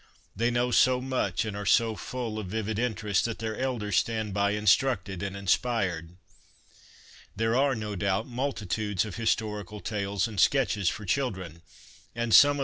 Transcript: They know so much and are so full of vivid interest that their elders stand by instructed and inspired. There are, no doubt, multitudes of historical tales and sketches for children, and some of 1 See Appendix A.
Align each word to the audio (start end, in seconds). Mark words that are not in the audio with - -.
They 0.35 0.49
know 0.49 0.71
so 0.71 0.99
much 0.99 1.45
and 1.45 1.55
are 1.55 1.63
so 1.67 1.95
full 1.95 2.39
of 2.39 2.47
vivid 2.47 2.79
interest 2.79 3.25
that 3.25 3.37
their 3.37 3.55
elders 3.55 3.97
stand 3.97 4.33
by 4.33 4.53
instructed 4.53 5.21
and 5.21 5.37
inspired. 5.37 6.17
There 7.35 7.55
are, 7.55 7.75
no 7.75 7.95
doubt, 7.95 8.25
multitudes 8.25 9.05
of 9.05 9.17
historical 9.17 9.79
tales 9.79 10.27
and 10.27 10.39
sketches 10.39 10.89
for 10.89 11.05
children, 11.05 11.61
and 12.15 12.33
some 12.33 12.33
of 12.33 12.33
1 12.33 12.33
See 12.33 12.49
Appendix 12.49 12.55
A. 12.55 12.59